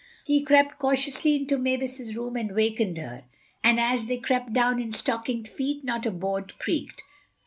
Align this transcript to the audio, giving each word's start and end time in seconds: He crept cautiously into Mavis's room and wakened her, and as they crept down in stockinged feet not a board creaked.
He 0.23 0.41
crept 0.43 0.79
cautiously 0.79 1.35
into 1.35 1.59
Mavis's 1.59 2.17
room 2.17 2.35
and 2.35 2.55
wakened 2.55 2.97
her, 2.97 3.23
and 3.63 3.79
as 3.79 4.07
they 4.07 4.17
crept 4.17 4.51
down 4.51 4.79
in 4.81 4.91
stockinged 4.93 5.47
feet 5.47 5.83
not 5.83 6.07
a 6.07 6.11
board 6.11 6.57
creaked. 6.57 7.03